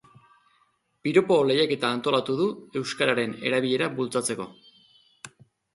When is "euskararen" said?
2.83-3.39